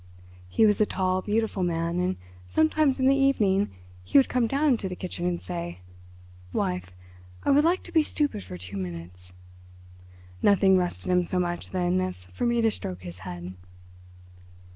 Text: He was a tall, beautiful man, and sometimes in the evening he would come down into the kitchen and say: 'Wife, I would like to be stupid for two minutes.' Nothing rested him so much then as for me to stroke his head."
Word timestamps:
He 0.49 0.65
was 0.65 0.81
a 0.81 0.87
tall, 0.87 1.21
beautiful 1.21 1.61
man, 1.61 1.99
and 1.99 2.15
sometimes 2.47 2.97
in 2.97 3.05
the 3.05 3.15
evening 3.15 3.69
he 4.03 4.17
would 4.17 4.29
come 4.29 4.47
down 4.47 4.69
into 4.69 4.89
the 4.89 4.95
kitchen 4.95 5.27
and 5.27 5.39
say: 5.39 5.77
'Wife, 6.51 6.91
I 7.43 7.51
would 7.51 7.63
like 7.63 7.83
to 7.83 7.91
be 7.91 8.01
stupid 8.01 8.43
for 8.43 8.57
two 8.57 8.77
minutes.' 8.77 9.31
Nothing 10.41 10.75
rested 10.75 11.11
him 11.11 11.23
so 11.23 11.37
much 11.39 11.69
then 11.69 12.01
as 12.01 12.23
for 12.33 12.47
me 12.47 12.61
to 12.61 12.71
stroke 12.71 13.03
his 13.03 13.19
head." 13.19 13.53